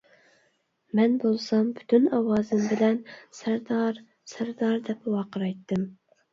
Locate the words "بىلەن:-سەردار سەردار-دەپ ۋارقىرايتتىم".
2.73-5.89